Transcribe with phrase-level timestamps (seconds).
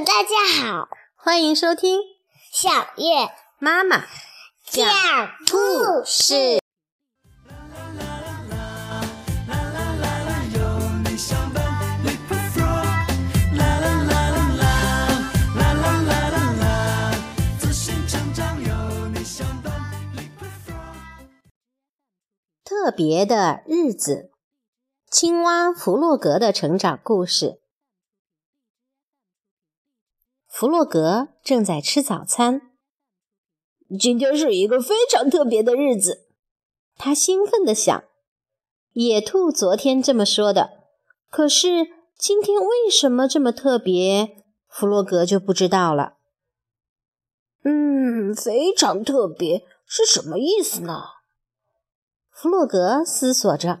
[0.00, 2.00] 大家好，欢迎收听
[2.50, 3.30] 小月
[3.60, 4.04] 妈妈
[4.66, 4.84] 讲
[5.48, 6.58] 故事。
[22.64, 24.32] 特别的日子，
[25.08, 27.60] 青蛙弗洛格的成长故事。
[30.56, 32.70] 弗洛格正在吃早餐。
[33.98, 36.28] 今天是一个非常特别的日子，
[36.96, 38.04] 他兴奋地想。
[38.92, 40.84] 野兔昨天这么说的，
[41.28, 46.18] 可是今天为什么这么特别，弗洛格就不知道了。
[47.64, 51.02] 嗯，非常特别是什么意思呢？
[52.30, 53.80] 弗洛格思索着，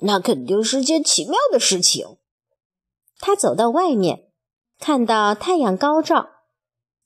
[0.00, 2.18] 那肯定是件奇妙的事情。
[3.18, 4.25] 他走到外面，
[4.78, 6.30] 看到太阳高照。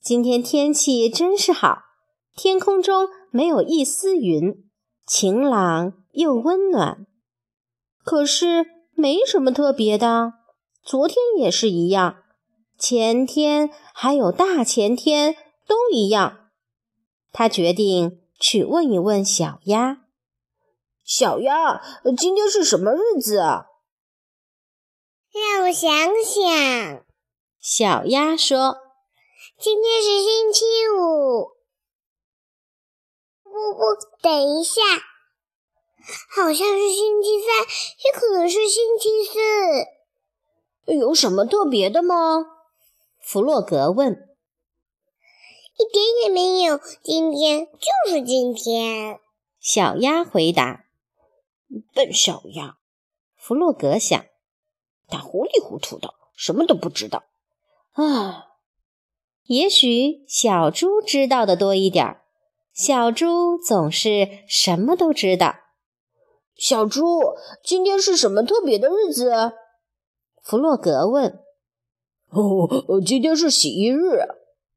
[0.01, 1.83] 今天天气真是好，
[2.35, 4.69] 天空中没有一丝云，
[5.05, 7.05] 晴朗又温暖。
[8.03, 10.33] 可是没什么特别的，
[10.83, 12.23] 昨天也是一样，
[12.77, 15.35] 前天还有大前天
[15.67, 16.49] 都一样。
[17.31, 19.99] 他决定去问一问小鸭。
[21.03, 21.81] 小鸭，
[22.17, 23.65] 今天是什么日子啊？
[25.31, 25.89] 让我想
[26.25, 27.10] 想。
[27.61, 28.77] 小鸭说
[29.61, 31.51] ：“今天是星期五。
[33.43, 33.79] 不不，
[34.19, 34.81] 等一下，
[36.35, 37.59] 好像是星期三，
[38.03, 39.39] 也可能是星期四。
[40.91, 42.47] 有什么特别的吗？”
[43.21, 44.27] 弗洛格问。
[45.77, 49.19] “一点也没有，今天就是今天。”
[49.61, 50.85] 小鸭回答。
[51.93, 52.79] 笨小鸭，
[53.37, 54.25] 弗洛格想，
[55.07, 57.23] 他糊里糊涂的，什么都不知道。
[57.93, 58.45] 啊，
[59.45, 62.21] 也许小猪知道的多一点儿。
[62.73, 65.55] 小猪总是什么都知道。
[66.55, 67.03] 小猪，
[67.63, 69.53] 今天是什么特别的日子？
[70.41, 71.39] 弗洛格问。
[72.29, 74.21] 哦，今天是洗衣日。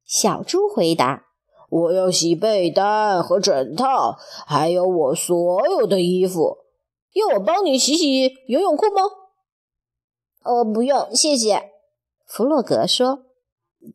[0.04, 1.26] 小猪回答。
[1.70, 4.16] 我要洗被单和枕套，
[4.46, 6.58] 还有我所有的衣服。
[7.14, 9.02] 要我帮你洗洗游泳裤吗？
[10.44, 11.73] 哦，不用，谢谢。
[12.26, 13.24] 弗洛格说。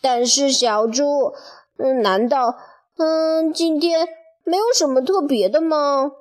[0.02, 1.34] 但是小猪，
[1.78, 2.58] 嗯，难道，
[2.98, 4.08] 嗯，今天
[4.44, 6.12] 没有什么特别的吗？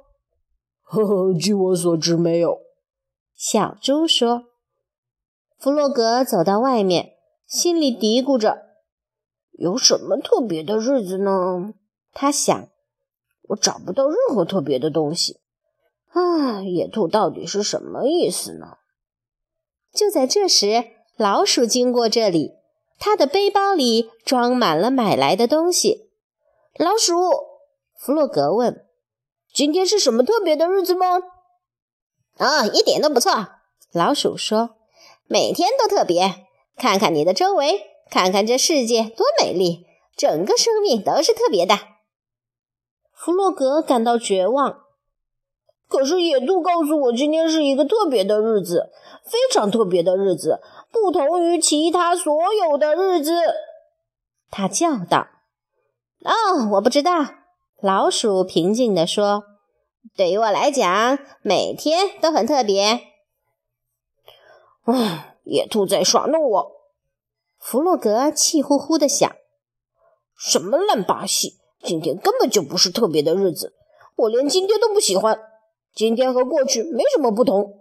[0.85, 2.61] 呵呵，据我所知，没有。
[3.35, 4.45] 小猪说。
[5.59, 7.15] 弗洛格走到外面，
[7.47, 8.63] 心里嘀咕着：
[9.53, 11.75] 有什么特别的日子呢？
[12.15, 12.69] 他想，
[13.49, 15.41] 我找不到任何特别的东西。
[16.13, 18.79] 啊，野兔到底是什么意思呢？
[19.93, 20.85] 就在这时，
[21.19, 22.53] 老鼠经过这里，
[22.97, 26.13] 它的背包里装满了买来的东西。
[26.77, 27.13] 老鼠，
[27.97, 28.87] 弗洛格问
[29.53, 31.19] ：“今天是什么特别的日子吗？”
[32.39, 33.33] 啊，一点都不错。
[33.93, 34.77] 老鼠说
[35.27, 36.47] ：“每天都特别。
[36.77, 39.87] 看看你的周围，看看这世界多美丽，
[40.17, 41.77] 整个生命都是特别的。”
[43.13, 44.83] 弗洛格感到绝望。
[45.89, 48.93] 可是野兔告诉我，今天是一个特别的日子，
[49.25, 53.33] 非常特别的日子，不同于其他所有的日子。
[54.51, 55.29] 他叫道
[56.25, 57.27] ：“哦，我不知道。”
[57.81, 59.45] 老鼠平静地说
[60.17, 63.01] ：“对于我来讲，每天都很特别。”
[64.85, 66.73] 唉，野兔在耍弄我。
[67.59, 69.31] 弗洛格气呼呼地想
[70.35, 71.59] ：“什么烂把戏！
[71.83, 73.75] 今天根本就不是特别的日子，
[74.17, 75.41] 我连今天都不喜欢。”
[75.95, 77.81] 今天和过去没什么不同。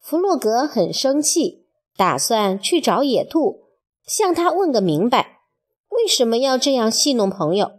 [0.00, 1.65] 弗洛格很生气，
[1.96, 3.60] 打算去找野兔，
[4.04, 5.40] 向他问个明白，
[5.88, 7.72] 为什么要这样戏弄朋友。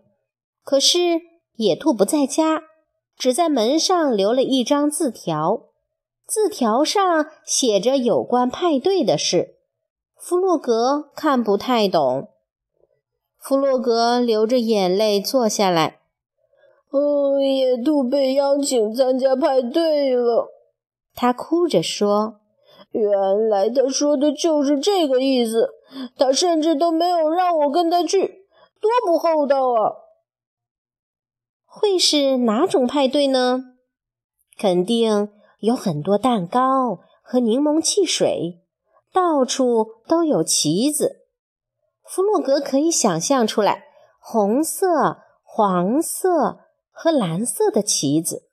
[0.63, 1.21] 可是
[1.55, 2.63] 野兔不在家，
[3.15, 5.67] 只在门上留了一张字条，
[6.25, 9.55] 字条上写着有关派对的事。
[10.19, 12.29] 弗洛格看不太懂。
[13.39, 15.99] 弗洛格流着眼泪坐下来。
[16.89, 20.49] 哦，野兔被邀请参加派对了，
[21.13, 22.39] 他哭着说
[22.97, 25.69] ：“原来他说的就是这个意思。
[26.17, 28.45] 他甚至都没有让我跟他去，
[28.81, 29.93] 多不厚道啊！”
[31.65, 33.63] 会是哪种派对呢？
[34.57, 35.29] 肯定
[35.59, 38.61] 有很多蛋糕和柠檬汽水，
[39.13, 41.21] 到处都有旗子。
[42.03, 43.85] 弗洛格可以想象出来，
[44.19, 46.59] 红色、黄色。
[46.99, 48.49] 和蓝色的旗子，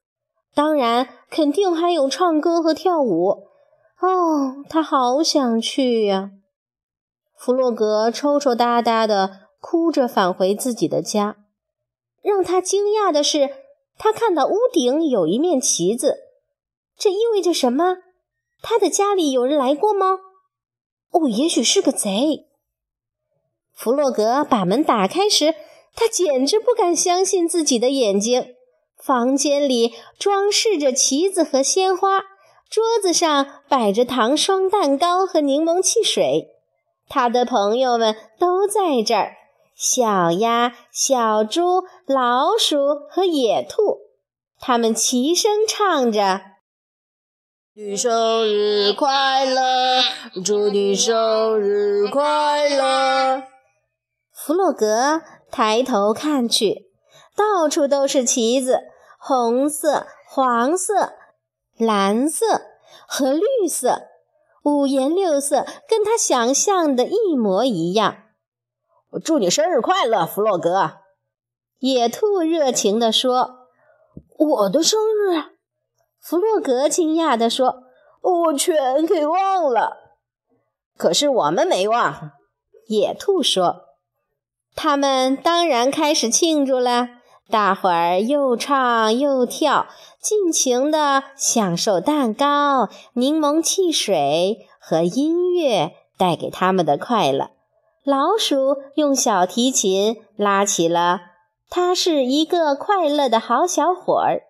[0.55, 3.49] 当然肯定还有唱歌和跳舞。
[4.05, 6.31] 哦，他好想去呀！
[7.39, 11.37] 弗洛格抽抽搭搭的哭着返回自己的家。
[12.23, 13.51] 让他惊讶的是，
[13.97, 16.17] 他看到屋顶有一面旗子，
[16.99, 17.99] 这意味着什么？
[18.61, 20.19] 他的家里有人来过吗？
[21.11, 22.47] 哦，也许是个贼。
[23.73, 25.55] 弗洛格把门打开时，
[25.95, 28.55] 他简直不敢相信自己的眼睛。
[28.97, 32.23] 房间里装饰着旗子和鲜花，
[32.75, 36.49] 桌子上摆着糖霜蛋糕和柠檬汽水。
[37.09, 39.37] 他的朋友们都在这儿：
[39.77, 42.79] 小鸭、小猪、老鼠
[43.09, 43.99] 和野兔。
[44.59, 46.41] 他们齐声唱着
[47.77, 50.03] ：“祝你生日快乐，
[50.45, 53.45] 祝你生日快乐。”
[54.35, 56.87] 弗洛格抬头看去，
[57.37, 58.81] 到处都是旗子。
[59.21, 61.13] 红色、黄色、
[61.77, 62.47] 蓝色
[63.07, 64.03] 和绿色，
[64.63, 68.19] 五颜六色，跟他想象的一模一样。
[69.11, 70.93] 我祝你生日快乐，弗洛格！
[71.79, 73.69] 野兔热情地说
[74.39, 75.43] ：“我的生日？”
[76.21, 77.83] 弗洛格惊讶地说
[78.23, 80.19] ：“我全给忘了。”
[80.97, 82.33] 可是我们没忘。
[82.87, 83.83] 野兔说
[84.75, 87.09] ：“他们当然开始庆祝了。”
[87.51, 89.87] 大伙儿又唱又跳，
[90.21, 97.51] 尽情地享受蛋糕、柠檬汽水和音乐带给他们的快乐。
[98.03, 101.21] 老鼠用小提琴拉起了
[101.71, 104.43] “他是一个快乐的好小伙儿”。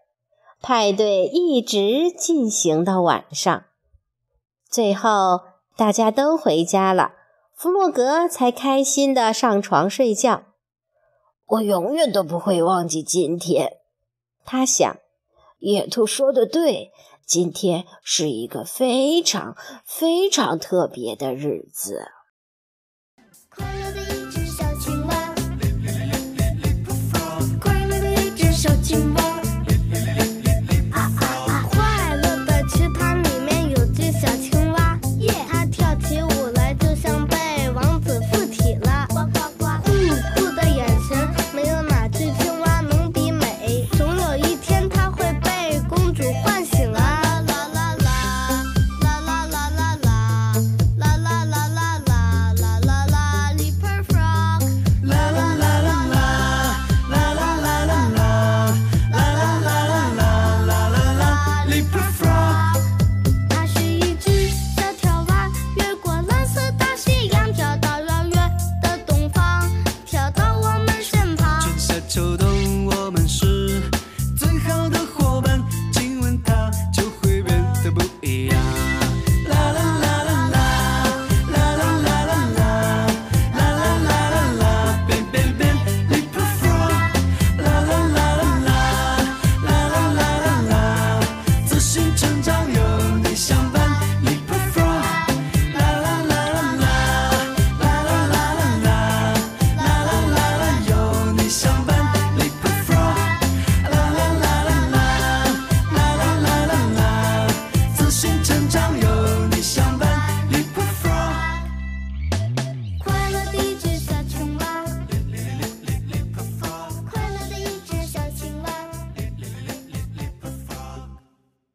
[0.62, 3.64] 派对一直进行到晚上，
[4.70, 5.41] 最后
[5.76, 7.12] 大家都回家了，
[7.55, 10.44] 弗洛格才开心地上床睡觉。
[11.46, 13.79] 我永远都不会忘记今天，
[14.44, 14.96] 他想。
[15.58, 16.93] 野兔说的对，
[17.25, 22.08] 今天是一个非常非常特别的日子。